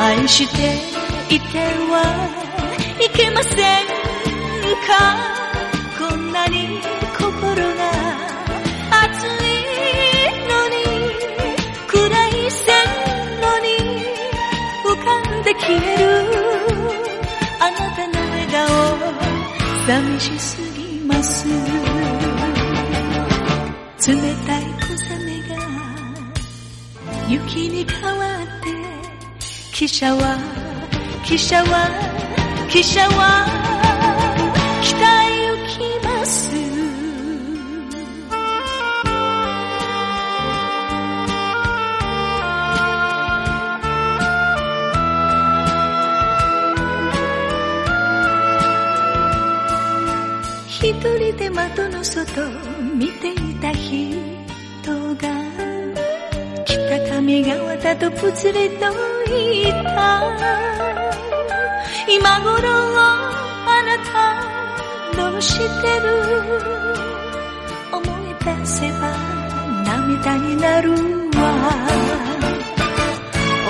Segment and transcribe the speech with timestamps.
[0.00, 0.54] 愛して
[1.34, 1.44] いて
[1.90, 1.94] は
[3.00, 3.54] いけません
[4.86, 4.90] か？
[5.98, 6.80] こんなに
[7.16, 7.82] 心が
[8.90, 9.46] 熱い
[10.48, 10.76] のに
[11.86, 11.94] 暗
[12.28, 12.66] い線
[13.42, 13.68] 路に
[14.84, 16.02] 浮かんで消える。
[17.60, 18.58] あなたの笑顔
[19.86, 21.46] 寂しすぎます。
[27.28, 28.70] 雪に変わって
[29.70, 30.38] 汽車は
[31.26, 31.90] 汽車は
[32.70, 33.44] 汽車は
[34.80, 36.56] 北へ行きます。
[50.66, 52.40] 一人で窓の外
[52.96, 54.16] 見ていた人
[55.16, 55.67] が
[57.28, 58.86] 北上川だとぷつりと
[59.28, 60.22] 言った
[62.08, 63.98] 今頃あな
[65.12, 65.62] たどうして
[66.00, 66.08] る？
[67.92, 69.12] 思い出せば
[69.84, 70.96] 涙になるわ。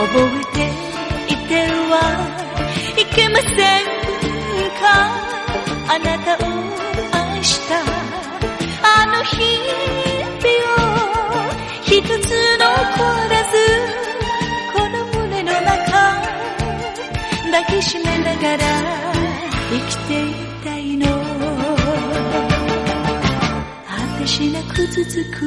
[0.07, 1.51] 覚えていて
[1.91, 1.93] は
[2.97, 3.57] いけません
[4.79, 4.87] か？
[5.89, 6.47] あなたを
[7.35, 7.83] 愛した。
[8.85, 9.35] あの日
[12.97, 13.57] らず
[14.75, 15.69] この胸の中
[17.51, 18.65] 抱きしめながら
[19.71, 21.07] 生きていたいの。
[23.87, 25.39] 果てしなく続く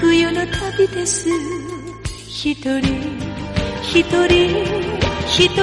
[0.00, 1.28] 冬の旅です。
[2.28, 2.80] 一人
[3.82, 4.32] 一人
[5.26, 5.60] 一人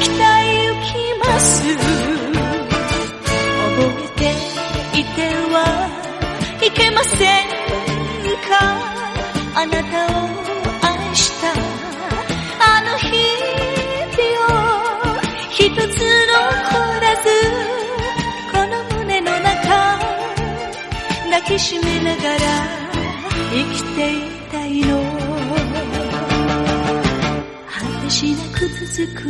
[0.00, 0.47] 北へ
[21.98, 22.38] しながら
[23.50, 24.20] 生きてい
[24.52, 25.02] たいの。
[27.66, 27.74] 果
[28.04, 29.20] てしなく続く。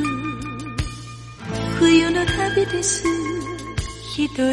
[1.79, 3.05] 冬の旅です。
[4.15, 4.53] 一人。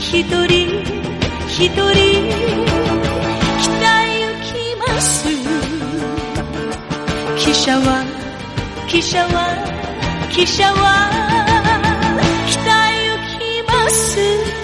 [0.00, 0.82] 一人。
[1.46, 1.84] 一人。
[3.62, 3.70] 北
[4.02, 5.28] へ行きます。
[7.36, 8.04] 汽車は
[8.88, 9.54] 汽車は
[10.32, 11.08] 汽車は
[12.50, 12.58] 北
[12.90, 14.63] へ行きます。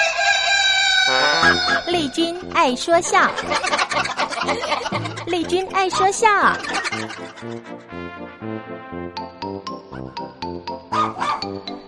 [1.87, 3.29] 丽君爱说笑，
[5.27, 6.27] 丽君爱说笑。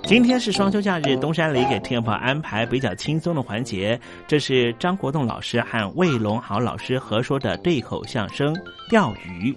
[0.05, 8.53] 今天是双休假日，东山里给听众朋友安排比较轻松的环节，这是张国栋老师和魏龙豪老师合说的对口相声
[8.89, 9.51] 《钓鱼》。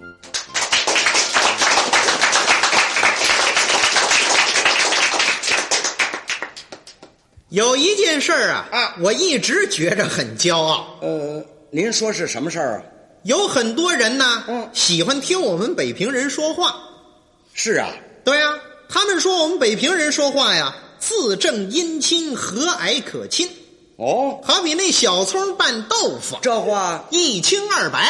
[7.49, 10.97] 有一件事儿啊，啊，我一直觉着很骄傲。
[11.01, 12.83] 呃，您说是什么事儿啊？
[13.23, 16.75] 有很多人呢，嗯，喜欢听我们北平人说话。
[17.53, 17.89] 是啊，
[18.25, 18.53] 对啊，
[18.89, 23.49] 他们说我们北平人说话呀，字正音清，和蔼可亲。
[23.95, 28.09] 哦，好比那小葱拌豆腐，这话一清二白。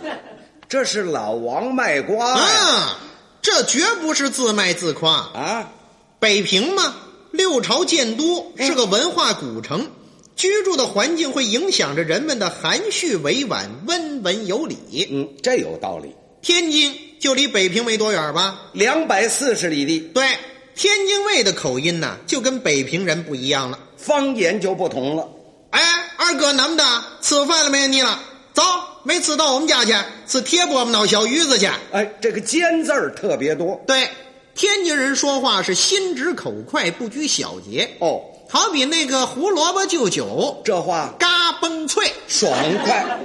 [0.68, 2.34] 这是老王卖瓜！
[2.34, 2.98] 啊，
[3.40, 5.12] 这绝不是自卖自夸。
[5.12, 5.72] 啊，
[6.20, 6.94] 北平嘛，
[7.30, 9.88] 六朝建都，是个文化古城，
[10.36, 15.06] 居住的环境会影响着人们的含蓄委婉、温文有礼。
[15.10, 16.14] 嗯，这有道理。
[16.42, 18.58] 天津就离北平没多远吧？
[18.72, 20.26] 两百四十里地，对，
[20.74, 23.78] 天津卫的口音呢，就跟北平人不一样了。
[23.96, 25.28] 方言就不同了。
[25.70, 25.80] 哎，
[26.16, 26.84] 二哥，那么的，
[27.20, 27.86] 吃饭了没？
[27.86, 28.18] 你了？
[28.52, 28.62] 走，
[29.04, 29.92] 没吃到我们家去，
[30.26, 31.68] 吃铁饽饽闹小鱼子去。
[31.92, 33.80] 哎，这个“尖”字儿特别多。
[33.86, 34.08] 对，
[34.54, 37.96] 天津人说话是心直口快，不拘小节。
[38.00, 42.52] 哦，好比那个胡萝卜就酒，这话嘎嘣脆，爽
[42.84, 43.18] 快。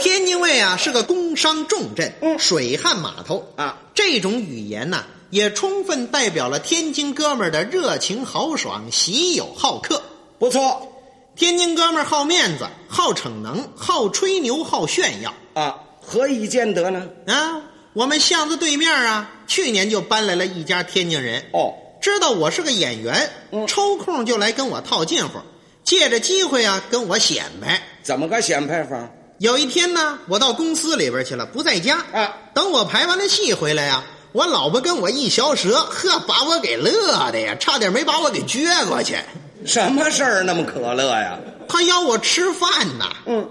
[0.00, 10.02] 天津卫啊是个工商重镇，嗯水旱码头啊，这种语言呢、也充分代表了天津哥们儿的热情豪爽、喜友好客。
[10.38, 10.92] 不错
[11.36, 17.08] 天津哥们儿好面子、好逞能、好吹牛、好炫耀啊，何以见得呢？
[17.26, 17.60] 啊！
[17.94, 25.40] 我们巷子对面啊，去年就搬来了一家天津人，哦，知道我是个演员，嗯抽空就来跟我套近乎，
[25.82, 27.82] 借着机会啊跟我显摆。
[28.02, 29.08] 怎么个显摆法？
[29.38, 32.36] 有一天呢，我到公司里边去了，不在家啊。
[32.54, 39.16] 等我排完了戏回来呀、我老婆跟我一嚼舌，呵，把我给乐的呀，差点没把我给撅过去。
[39.64, 41.38] 什么事儿那么可乐呀？
[41.68, 43.12] 他邀我吃饭呐。
[43.26, 43.48] 嗯，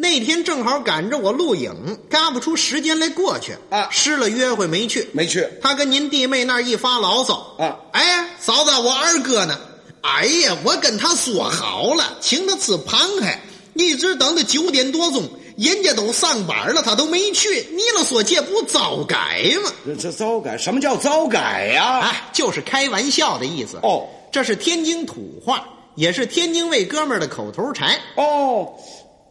[0.00, 1.70] 那天正好赶着我录影，
[2.08, 5.06] 嘎不出时间来过去啊失了约会没去。
[5.12, 9.60] 没去他跟您弟妹那儿一发牢骚啊哎，嫂子，我二哥呢？
[10.00, 13.38] 哎呀，我跟他说好了，请他吃螃蟹，
[13.74, 15.28] 一直等到九点多钟，
[15.58, 17.68] 人家都上班了，他都没去。
[17.70, 19.70] 你了说这不糟改吗？
[19.84, 20.56] 这这糟改？
[20.56, 22.00] 什么叫糟改呀？
[22.00, 23.76] 哎，就是开玩笑的意思。
[23.82, 28.00] 哦，这是天津土话，也是天津卫哥们儿的口头禅。
[28.16, 28.72] 哦，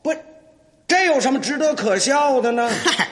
[0.04, 0.14] 不，
[0.90, 2.70] 这有什么值得可笑的呢？
[2.84, 3.08] 嗨，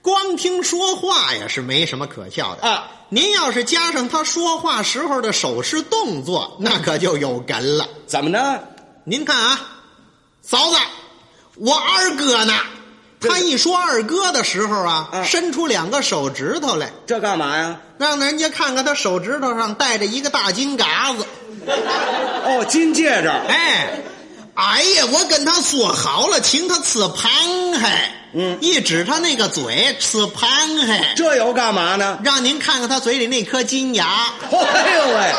[0.00, 2.88] 光听说话呀是没什么可笑的啊。
[3.10, 7.88] 您要是加上他说话时候的手势动作，那可就有哏了。
[8.06, 8.60] 怎么呢？
[9.02, 9.60] 您看啊，
[10.42, 10.76] 嫂子，
[11.56, 12.54] 我二哥呢？
[13.20, 17.80] 他一说二哥的时候啊，啊伸出两个手指头来，这干嘛呀？
[17.98, 21.26] 让人家看看他手指头上戴着一个大金嘎子。
[21.66, 23.28] 哦，金戒指。
[23.28, 23.98] 哎，
[24.58, 27.86] 哎呀，我跟他说好了，请他吃螃蟹。
[28.34, 31.14] 嗯一指他那个嘴，吃螃蟹。
[31.16, 32.18] 这又干嘛呢？
[32.24, 34.34] 让您看看他嘴里那颗金牙。
[34.50, 35.32] 哎呦喂！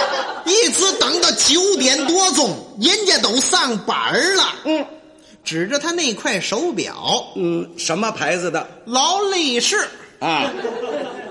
[0.46, 4.56] 一直等到九点多钟，人家都上班了。
[4.64, 4.86] 嗯
[5.44, 9.78] 指着他那块手表，嗯，什么牌子的劳力士，
[10.20, 10.50] 啊？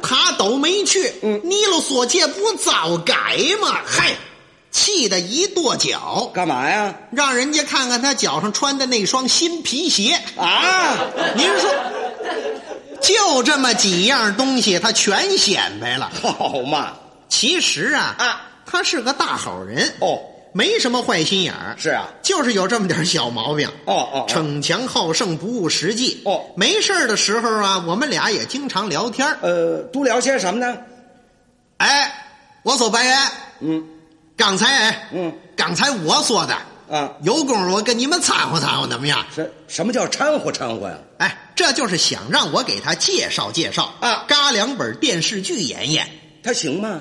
[0.03, 1.13] 他都没去。
[1.23, 3.15] 嗯你了说这不早改
[3.61, 3.81] 吗？
[3.87, 4.15] 嗨，
[4.71, 6.95] 气得一跺脚，干嘛呀？
[7.11, 10.19] 让人家看看他脚上穿的那双新皮鞋。
[10.37, 10.97] 啊？
[11.35, 11.71] 您说，
[13.01, 16.11] 就这么几样东西，他全显摆了。
[16.23, 16.93] 好嘛？
[17.29, 20.21] 其实啊，啊，他是个大好人，哦，
[20.53, 21.75] 没什么坏心眼儿。
[21.79, 22.09] 是啊。
[22.23, 23.69] 就是有这么点小毛病。
[23.87, 26.21] 哦哦哦逞强好胜，不务实际。
[26.25, 30.77] 哦没事儿的时候啊，我们俩也经常聊天儿呃，都聊些什么呢？
[31.79, 32.13] 哎，
[32.63, 33.19] 我走白人，
[33.61, 33.85] 嗯
[34.39, 36.57] 刚才哎，嗯刚才我说的，
[36.97, 39.27] 啊，有功夫我跟你们掺和掺和，怎么样？
[39.35, 40.97] 什什么叫掺和掺和呀？
[41.19, 46.09] 哎，这就是想让我给他介绍介绍啊嘎两本电视剧演演。
[46.43, 47.01] 他行吗？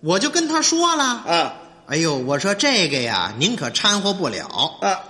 [0.00, 1.54] 我就跟他说了，啊
[1.86, 5.00] 哎呦，我说这个呀，您可掺和不了，啊，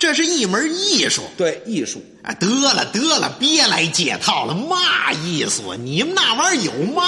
[0.00, 1.22] 这是一门艺术。
[1.36, 2.02] 对，艺术。
[2.22, 5.74] 啊，得了得了，别来解套了，嘛艺术？
[5.74, 7.04] 你们那玩意儿有嘛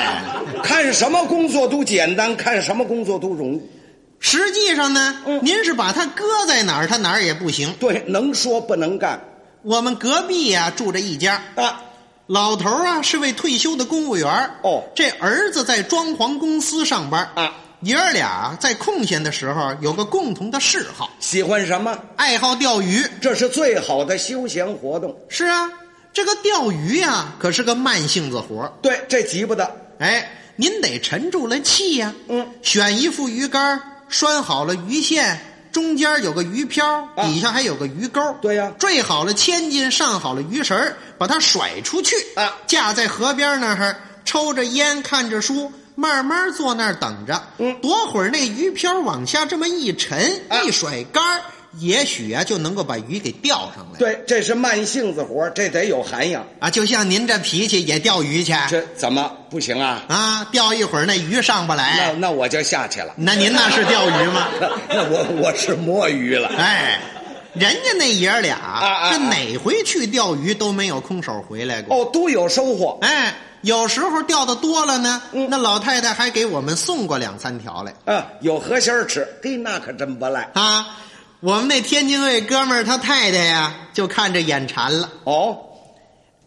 [0.00, 0.22] 呀？
[0.62, 3.60] 看什么工作都简单，看什么工作都容易。
[4.20, 7.74] 实际上呢，嗯您是把它搁在哪儿，他哪儿也不行。
[7.78, 9.20] 对，能说不能干
[9.62, 11.82] 我们隔壁呀、住着一家，啊。
[12.26, 21.96] 老头儿啊是位退休的公务员儿哦这儿子在装潢公司上班啊，爷儿俩在空闲的时候有个共同的嗜好，喜欢什么？
[22.16, 23.06] 爱好钓鱼。
[23.20, 25.16] 这是最好的休闲活动。
[25.28, 25.70] 是啊，
[26.12, 29.70] 这个钓鱼呀、可是个慢性子活儿对，这急不得。
[30.00, 35.38] 哎，您得沉住了气呀、嗯，选一副鱼竿，拴好了鱼线，
[35.70, 38.20] 中间有个鱼漂，啊底下还有个鱼钩。
[38.42, 40.76] 对呀坠好了千斤，上好了鱼绳
[41.16, 47.42] 把它甩出去啊架在河边那儿，抽着烟，看着书，慢慢坐那儿等着。
[47.58, 51.40] 嗯多会儿那鱼漂往下这么一沉，啊一甩竿儿
[51.80, 53.98] 也许啊就能够把鱼给钓上来。
[53.98, 56.46] 对，这是慢性子活，这得有涵养。
[56.60, 60.04] 啊，就像您这脾气也钓鱼去这怎么不行啊？
[60.08, 60.44] 啊？
[60.52, 63.12] 钓一会儿那鱼上不来，那那我就下去了。
[63.16, 64.46] 那您那是钓鱼吗？
[64.60, 64.68] 那
[65.02, 66.48] 那我我是摸鱼了。
[66.56, 67.00] 哎，
[67.54, 71.96] 人家那爷俩啊这哪回去钓鱼都没有空手回来过。
[71.96, 72.98] 哦，都有收获。
[73.02, 80.50] 哎，有时候钓的多了呢，那老太太还给我们送过两三条来啊，有河鲜吃，嘿，那可真不赖。
[80.54, 80.86] 啊。
[81.40, 85.08] 我们那天津卫哥们儿他太太呀，就看着眼馋了。
[85.22, 85.56] 哦，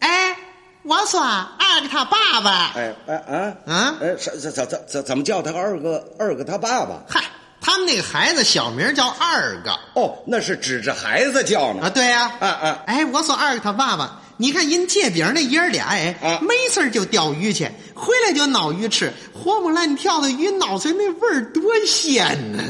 [0.00, 0.36] 哎，
[0.82, 7.02] 我说二个他爸爸，哎哎啊啊，哎，怎怎怎怎怎怎么叫他二个二个他爸爸？
[7.08, 7.24] 嗨，
[7.58, 11.84] 他们那个孩子小名叫二个哦，那是指着孩子叫呢。
[11.84, 22.62] 啊，对呀、啊啊，哎，我说二个他爸爸，你看人借饼那爷儿俩，哎，啊没事就钓鱼去，回来就闹鱼吃，活蹦乱跳的鱼闹出来那味儿多鲜呐！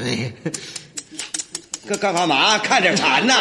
[1.85, 2.59] 那干干干嘛？
[2.59, 3.35] 看着馋呐？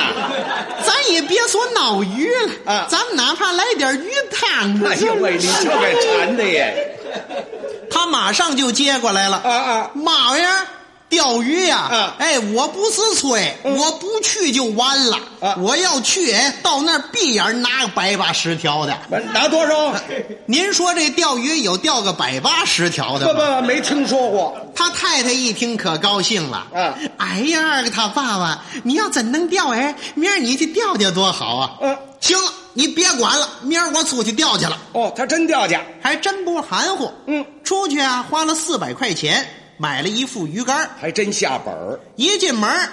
[0.88, 2.28] 咱也别说闹鱼
[2.66, 4.82] 了啊咱们哪怕来点鱼汤。
[4.86, 6.98] 哎呦喂，你这个馋的耶！
[7.92, 10.66] 他马上就接过来了啊啊妈呀！
[11.12, 15.18] 钓鱼呀、啊哎，我不是吹，我不去就完了。
[15.42, 18.98] 啊我要去，哎，到那儿闭眼拿个百八十条的。
[19.34, 19.94] 拿多少？
[20.48, 23.60] 您说这钓鱼有钓个百八十条的不吗？
[23.60, 24.56] 不，没听说过。
[24.74, 26.66] 他太太一听可高兴了。
[26.74, 31.72] 啊哎呀，二个他爸爸，你要真能钓，哎，明儿你去钓钓多好啊！
[31.82, 34.78] 嗯，行了，你别管了，明儿我出去钓去了。
[34.94, 35.78] 哦，他真钓去。
[36.02, 37.12] 还真不含糊。
[37.28, 39.46] 嗯，出去啊，花了四百块钱
[39.78, 42.00] 买了一副鱼竿还真下本儿。
[42.16, 42.90] 一进门儿，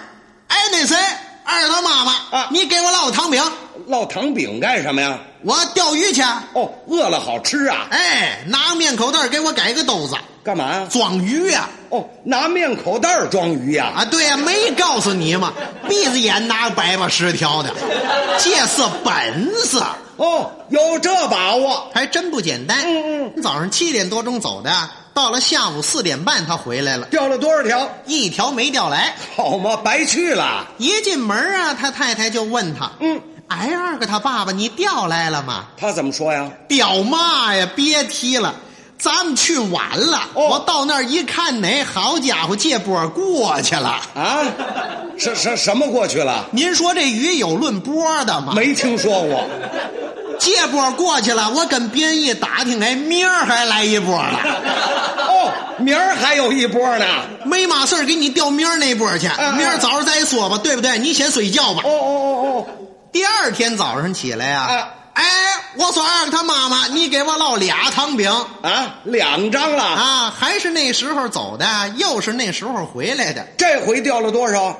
[0.48, 0.96] 哎，那谁，
[1.44, 3.42] 二他妈妈啊你给我烙糖饼，
[3.88, 5.18] 烙糖饼干什么呀？
[5.44, 6.22] 我钓鱼去。
[6.54, 7.86] 哦，饿了好吃啊？
[7.90, 10.88] 哎，拿面口袋给我改个兜子，干嘛呀？
[10.90, 13.92] 装鱼呀、哦，拿面口袋装鱼呀？
[13.96, 14.04] 啊！
[14.04, 15.52] 对呀、没告诉你吗？
[15.88, 17.72] 闭着眼拿百八十条的，
[18.38, 19.78] 这是本事，
[20.16, 21.88] 哦，有这把握。
[21.94, 22.80] 还真不简单。
[22.84, 24.72] 嗯嗯，早上七点多钟走的，
[25.18, 27.90] 到了下午四点半他回来了，钓了多少条？
[28.06, 29.16] 一条没钓来。
[29.34, 30.64] 好嘛，白去了。
[30.78, 38.54] 一进门啊，他太太就问他：“嗯，哎，二个他爸爸，你钓来了吗他怎么说呀？？”钓嘛呀，别提了，
[38.96, 40.20] 咱们去晚了。
[40.34, 44.00] 哦我到那儿一看，哪好家伙，这波过去了。
[44.14, 44.46] 啊，
[45.18, 46.46] 什什什么过去了？
[46.52, 48.52] 您说这鱼有论波的吗？
[48.54, 49.44] 没听说过。
[50.38, 54.38] 这波过去了，我跟别人一打听，哎，明儿还来一波呢。
[55.28, 57.06] 哦，明儿还有一波呢。
[57.44, 60.98] 没嘛事儿给你调明儿那波去，嗯明儿早上再说吧，对不对？
[60.98, 61.82] 你先睡觉吧。
[61.84, 62.66] 哦哦哦哦，
[63.12, 65.24] 第二天早上起来啊，啊哎，
[65.76, 68.30] 我说二个他妈妈，你给我烙俩糖饼。
[68.62, 69.82] 啊，两张了。
[69.82, 74.76] 啊，还是那时候走的，又是那时候回来的，这回钓了多少？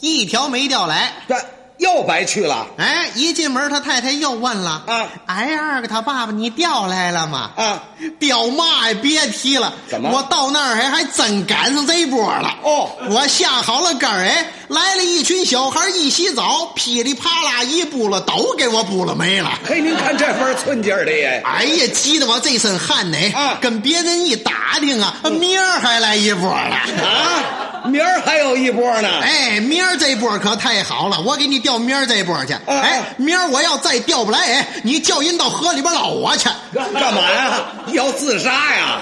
[0.00, 1.12] 一条没钓来。
[1.28, 1.36] 这
[1.78, 2.66] 又白去了。
[2.78, 7.82] 哎，一进门，他太太又问了：“啊哎，二个他爸爸，你调来了吗？”啊，
[8.20, 8.96] 调嘛呀？
[9.02, 12.54] 别提了，怎么我到那儿还还真赶上这波了。
[12.62, 19.50] 哦我下好了杆儿，哎，来了一群小孩一洗澡，噼里啪啦一扑了，都给我扑了没了。
[19.66, 21.42] 嘿，您看这份寸劲儿的耶！
[21.44, 23.18] 哎呀，急得我这身汗呢！
[23.34, 26.76] 啊跟别人一打听啊，明儿还来一波了。
[26.76, 29.08] 啊，明儿还有一波呢。
[29.20, 32.52] 哎，明儿这波可太好了，我给你调明儿这波去。
[32.52, 36.48] 啊哎，明儿我要再调不来，哎，你叫人到河里边捞我去。
[36.72, 37.60] 干嘛呀？
[37.92, 39.00] 要自杀呀？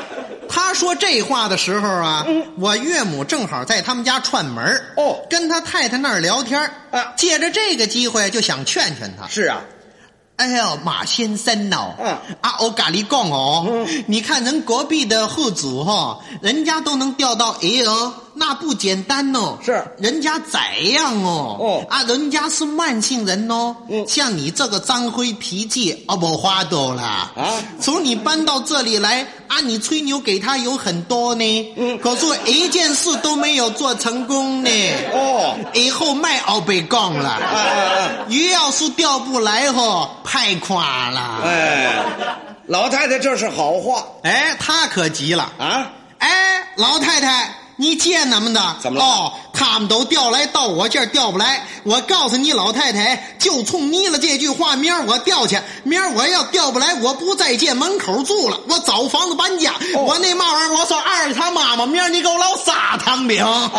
[0.52, 2.26] 他说这话的时候啊，
[2.58, 9.28] 我岳母正好在他们家串门儿哦跟他太太那儿聊天儿啊借着这个机会就想劝劝他。
[9.28, 9.60] 是啊，
[10.34, 12.08] 哎呦，马先生哦，嗯
[12.40, 19.58] 啊，我跟你讲哦，你看人隔壁的户主哈、人家都能钓到鱼哦，那不简单哦。
[19.62, 20.58] 是人家怎
[20.92, 21.58] 样哦？
[21.60, 23.76] 哦啊，人家是慢性人哦。
[23.90, 27.32] 嗯像你这个张辉脾气，啊，不花多了啊
[27.78, 31.72] 从你搬到这里来啊，你吹牛给他有很多呢。
[31.76, 34.70] 嗯可是一件事都没有做成功呢。
[35.12, 37.28] 哦以后卖奥被杠了。
[37.28, 41.20] 啊啊鱼要是钓不来吼，太垮了。
[41.20, 41.40] 啊！
[41.44, 41.92] 哎，
[42.66, 45.52] 老太太这是好话哎，他可急了。
[45.58, 45.90] 啊！
[46.18, 48.76] 哎，老太太，你见他们的？
[48.78, 51.66] 怎么了哦，他们都调来，到我这儿调不来。
[51.82, 55.58] 我告诉你，老太太，就冲你了这句话，明儿我调去。
[55.82, 59.72] 明儿我要调不来，我不在这门口住了，我找房子搬家。
[59.94, 63.70] 哦我那嘛玩意儿，我说二他妈妈，明儿你给我捞仨糖饼啊，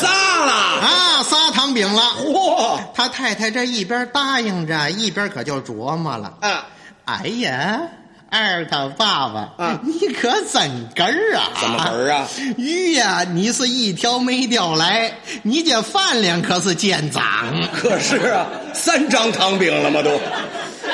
[0.00, 0.52] 仨了！
[0.52, 2.02] 啊，仨糖饼了。
[2.24, 6.34] 嚯他太太这一边答应着，一边可就琢磨了。
[6.40, 6.66] 啊！
[7.06, 7.80] 哎呀，
[8.30, 11.50] 二他爸爸，啊你可真根儿啊！
[11.60, 12.28] 怎么根儿啊？
[12.56, 15.12] 鱼呀，你是一条没钓来，
[15.42, 17.22] 你这饭量可是见长。
[17.74, 20.00] 可是啊，三张糖饼了吗？
[20.00, 20.20] 都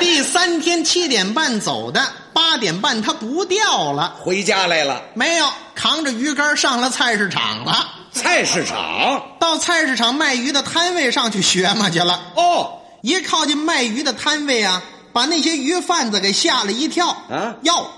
[0.00, 2.00] 第三天七点半走的，
[2.32, 5.02] 八八点半他不钓了，回家来了。
[5.12, 7.86] 没有，扛着鱼竿上了菜市场了。
[8.12, 12.18] 菜市场到菜市场卖鱼的摊位上去学嘛去了。
[12.34, 14.82] 哦，一靠近卖鱼的摊位啊，
[15.16, 17.56] 把那些鱼贩子给吓了一跳啊！
[17.62, 17.90] 哟，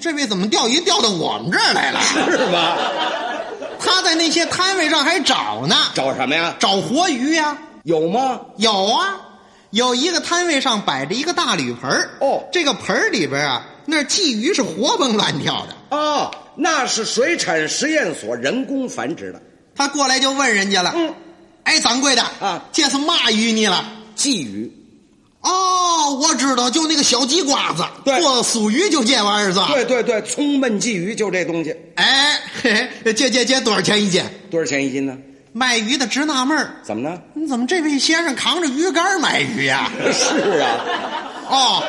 [0.00, 2.00] 这位怎么钓鱼钓到我们这儿来了？
[2.00, 2.78] 是吧？
[3.78, 6.56] 他在那些摊位上还找呢，找什么呀？
[6.58, 7.54] 找活鱼呀？
[7.84, 8.40] 有吗？
[8.56, 9.20] 有啊，
[9.72, 11.90] 有一个摊位上摆着一个大铝盆
[12.22, 15.98] 哦，这个盆里边啊，那鲫鱼是活蹦乱跳的。
[15.98, 19.42] 哦，那是水产实验所人工繁殖的。
[19.76, 21.14] 他过来就问人家了：“嗯，
[21.64, 23.84] 哎，掌柜的啊，这是嘛鱼你了？
[24.16, 24.72] 鲫鱼。
[25.40, 29.68] 哦，我知道，就那个小鸡瓜子，对，做酥鱼就这玩意儿是吧？
[29.68, 31.74] 对对对，葱焖鲫鱼就这东西。
[31.94, 32.74] 哎，嘿
[33.04, 34.22] 嘿这这这多少钱一斤？
[34.50, 35.16] 多少钱一斤呢？
[35.52, 37.18] 卖鱼的直纳闷儿，怎么呢？
[37.34, 39.90] 你怎么这位先生扛着鱼竿买鱼呀？
[40.12, 40.84] 是啊，
[41.48, 41.82] 哦，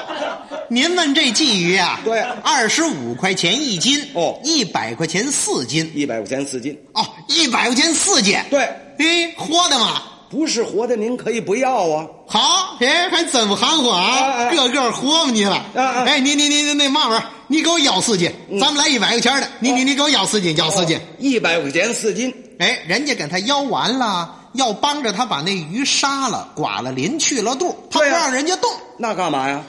[0.70, 2.00] 您问这鲫鱼啊？
[2.06, 4.02] 对，二十五块钱一斤。
[4.14, 5.92] 哦，一百块钱四斤。
[5.94, 6.76] 一百块钱四斤。
[6.94, 8.38] 哦，一百块钱四斤。
[8.50, 8.62] 对，
[8.98, 10.02] 哎，活的吗？
[10.30, 12.06] 不是活的，您可以不要啊。
[12.28, 15.66] 好，哎，还真不含糊啊，个个活嘛你了。
[15.74, 17.24] 哎，你你你你那嘛玩意儿？
[17.48, 19.48] 你给我要四斤，咱们来一百块钱的。
[19.60, 22.32] 你你你给我要四斤，要四斤，一百块钱四斤。
[22.60, 29.64] 哎，人家给他要完了，要帮着他把那鱼杀了，刮了鳞，去了肚，他不让人家动，那干嘛呀？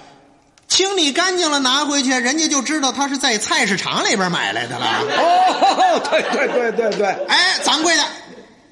[0.69, 4.87] 清理干净了拿回去，人家就知道他是在菜市场里边买来的了。
[5.17, 8.05] 哦，对对对对对，哎，掌柜的，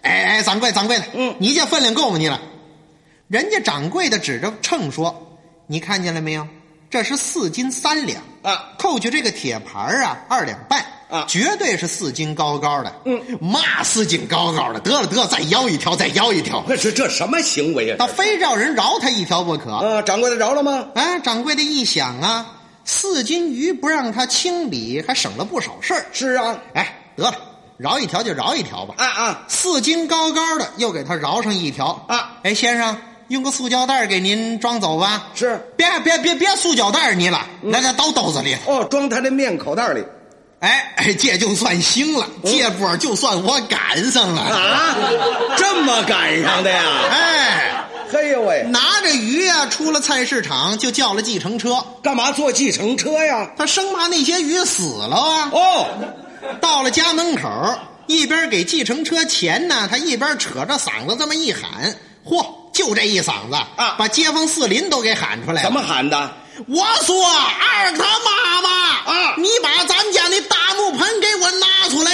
[0.03, 2.19] 哎哎，掌柜掌柜的，嗯，你这分量够吗？
[2.19, 2.41] 你了？
[3.29, 6.47] 人家掌柜的指着秤说：“你看见了没有？
[6.91, 12.95] 这是四斤三两啊，扣去这个铁盘啊，二两半啊，绝对是四斤高高的。
[13.05, 14.81] 嗯，嘛四斤高高的？
[14.81, 16.65] 得了得了，再要一条，再要一条。
[16.67, 17.97] 那是这什么行为啊？
[17.99, 19.71] 他非让人饶他一条不可。
[19.73, 20.89] 啊，掌柜的饶了吗？
[20.95, 22.47] 啊，掌柜的一想啊，
[22.87, 26.07] 四斤鱼不让他清理，还省了不少事儿。
[26.15, 27.35] 是啊，哎，得了，
[27.79, 28.95] 饶一条就饶一条吧。
[28.99, 32.33] 啊啊，四斤高高的，又给他饶上一条啊。
[32.43, 32.97] 哎，先生，
[33.29, 35.29] 用个塑胶袋给您装走吧。
[35.35, 38.57] 是，别别别别塑胶袋你了，来来倒兜子里。
[38.67, 40.05] 哦，装他的面口袋里。
[40.61, 44.97] 哎哎，这就算行了，这波就算我赶上了啊！
[45.57, 46.83] 这么赶上的呀？
[47.09, 48.65] 哎，嘿呦喂！
[48.65, 51.77] 拿着鱼呀、啊，出了菜市场就叫了计程车。
[52.03, 53.49] 干嘛坐计程车呀？
[53.57, 55.49] 他生怕那些鱼死了啊。
[55.53, 55.87] 哦，
[56.61, 57.49] 到了家门口，
[58.07, 65.69] 一边给计程车钱呢，他一边扯着嗓子这么一喊，嚯，就这一嗓子啊，把街坊四邻都给喊出来了。
[65.69, 66.31] 怎么喊的？
[66.67, 68.69] 我说二他妈妈
[69.13, 72.11] 啊，你把咱们家那大木盆给我拿出来！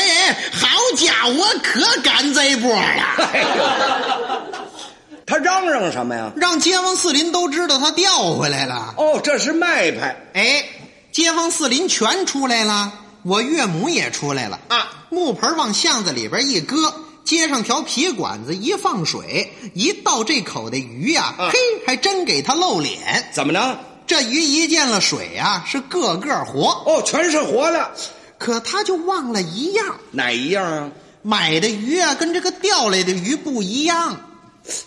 [0.52, 3.26] 好家伙，可赶这波了。
[3.32, 3.44] 哎
[5.26, 6.30] 他嚷嚷什么呀？
[6.36, 8.94] 让街坊四邻都知道他调回来了。
[8.98, 10.14] 哦，这是卖派。
[10.34, 10.62] 哎，
[11.10, 12.92] 街坊四邻全出来了，
[13.24, 15.06] 我岳母也出来了啊。
[15.10, 23.30] 木盆往巷子里边一搁，接上条皮管子一放水，一倒这口的鱼呀、啊，嘿，还真给他露脸。
[23.32, 23.78] 怎么呢？
[24.06, 27.90] 这鱼一见了水啊，是个个活哦，全是活的。
[28.36, 30.90] 可他就忘了一样，哪一样啊？
[31.22, 34.20] 买的鱼啊，跟这个钓来的鱼不一样。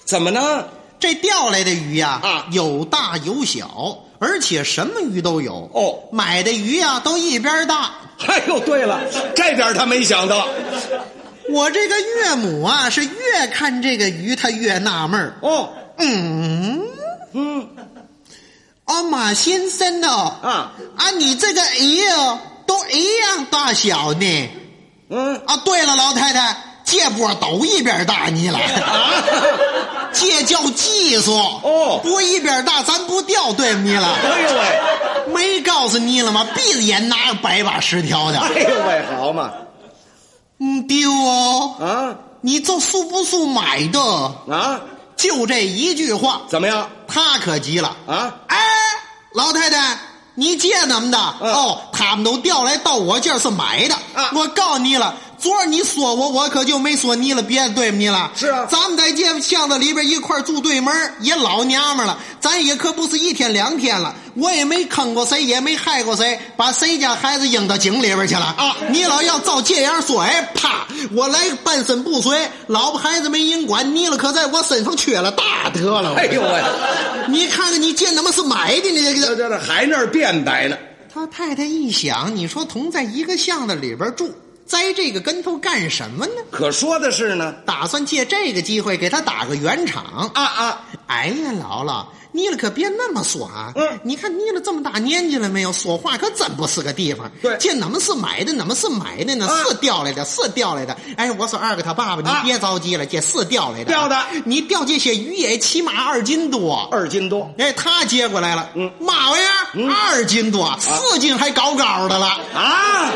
[0.06, 0.68] 怎么呢？
[1.00, 5.70] 这钓来的鱼呀、啊，有大有小，而且什么鱼都有。
[5.74, 7.92] 哦，买的鱼呀、都一边大。
[8.28, 9.00] 哎呦，对了，
[9.36, 10.48] 这点他没想到。
[11.50, 16.84] 我这个岳母啊，是越看这个鱼，她越纳闷哦，嗯
[17.34, 17.70] 嗯。
[18.86, 24.50] 啊，马先生哦，啊啊，你这个鱼哦，都一样大小呢。
[25.10, 28.58] 嗯啊，对了，老太太，这波都一边大你了。
[28.64, 29.12] 啊，
[30.14, 34.08] 这叫技术哦，不一边大，咱不掉对付你了。
[34.24, 36.48] 哎呦喂，没告诉你了吗？
[36.56, 38.40] 闭着眼哪有百把十条的。
[38.40, 39.52] 哎呦喂，好嘛，
[40.60, 41.76] 嗯，丢哦。
[41.82, 44.00] 啊，你这是不是买的？
[44.50, 44.80] 啊，
[45.18, 46.90] 就这一句话，怎么样？
[47.06, 48.34] 他可急了啊！
[48.48, 48.58] 哎，
[49.34, 49.98] 老太太，
[50.36, 51.18] 你借他们的？
[51.42, 53.96] 嗯、哦，他们都调来到我这儿是买的。
[54.16, 58.32] 啊，我告诉你了，昨儿你说我，我可就没说你了，别对不你了。
[58.36, 64.16] 是啊，咱们在这巷子里边一块住对门，也老娘们了，咱也可不是一天两天了。
[64.36, 68.76] 我也没坑过谁，也没害过谁，把谁家孩子扔到井里边去了啊！
[68.90, 70.88] 你老要照这样说，哎，啪！
[71.16, 76.16] 我来半身不遂，老婆孩子没人管，你了可在我身上缺了大德了。
[76.16, 76.64] 哎呦喂！
[77.30, 80.78] 你看看你见他妈是买的你，这这这还那儿变白呢。
[81.14, 84.32] 他太太一想，你说同在一个巷子里边住，
[84.68, 86.34] 栽这个跟头干什么呢？
[86.52, 90.82] 可说的是呢，打算借这个机会给他打个圆场啊啊！
[91.08, 93.72] 哎呀，姥姥，你了可别那么说啊！
[93.76, 95.74] 嗯，你看你了这么大年纪了没有？
[95.74, 97.32] 说话可真不是个地方。
[97.42, 99.48] 对，这哪么是买的，哪么是买的呢？
[99.48, 100.98] 啊、是调来的，是调来的。
[101.16, 103.86] 哎，我说二哥他爸爸，你别着急了，这是调来的。
[103.86, 107.52] 调的，你调这些鱼也起码二斤多，二斤多。
[107.58, 109.68] 哎，他接过来了，嗯，嘛玩意儿？
[109.74, 113.12] 嗯、二斤多，四斤还高高的了啊！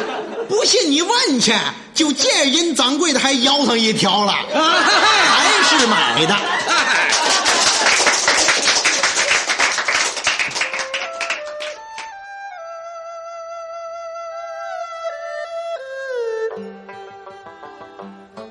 [0.48, 1.54] 不信你问去，
[1.94, 6.36] 就这人掌柜的还腰上一条了，啊、还是买的。